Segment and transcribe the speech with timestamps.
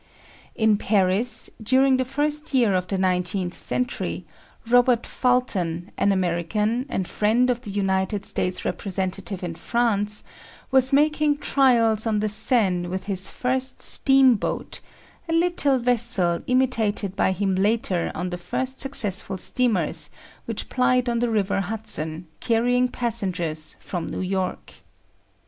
[0.55, 4.25] In Paris, during the first year of the nineteenth century,
[4.67, 10.23] Robert Fulton, an American, and friend of the United States representative in France,
[10.71, 14.79] was making trials on the Seine with his first steam boat
[15.29, 20.09] a little vessel imitated by him later on in the first successful steamers
[20.45, 24.73] which plied on the river Hudson, carrying passengers from New York.